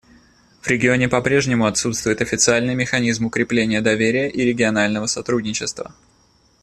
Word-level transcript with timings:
В 0.61 0.67
регионе 0.67 1.07
по-прежнему 1.07 1.67
отсутствует 1.67 2.21
официальный 2.23 2.73
механизм 2.73 3.27
укрепления 3.27 3.81
доверия 3.81 4.31
и 4.31 4.41
регионального 4.41 5.05
сотрудничества. 5.05 5.93